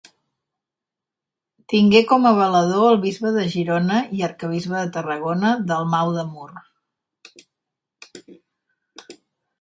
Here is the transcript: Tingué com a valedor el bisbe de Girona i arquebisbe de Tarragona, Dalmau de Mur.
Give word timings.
Tingué 1.73 2.01
com 2.11 2.25
a 2.29 2.31
valedor 2.39 2.87
el 2.93 2.97
bisbe 3.03 3.33
de 3.37 3.43
Girona 3.57 3.99
i 4.21 4.25
arquebisbe 4.31 4.79
de 4.81 4.89
Tarragona, 4.97 5.53
Dalmau 5.73 6.15
de 6.19 6.27
Mur. 6.31 6.49